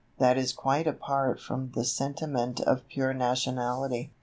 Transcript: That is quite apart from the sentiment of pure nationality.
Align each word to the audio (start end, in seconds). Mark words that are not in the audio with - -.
That 0.17 0.35
is 0.35 0.51
quite 0.51 0.87
apart 0.87 1.39
from 1.39 1.73
the 1.75 1.85
sentiment 1.85 2.59
of 2.61 2.87
pure 2.87 3.13
nationality. 3.13 4.11